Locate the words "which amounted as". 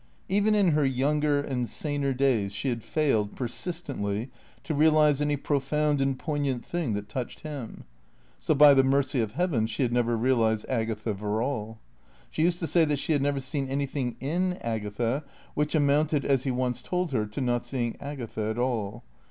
15.53-16.45